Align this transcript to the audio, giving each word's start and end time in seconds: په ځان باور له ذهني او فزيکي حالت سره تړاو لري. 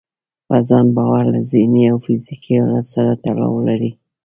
په 0.47 0.57
ځان 0.67 0.85
باور 0.95 1.23
له 1.33 1.39
ذهني 1.51 1.83
او 1.91 1.97
فزيکي 2.03 2.53
حالت 2.63 2.85
سره 2.93 3.11
تړاو 3.23 3.55
لري. 3.67 3.91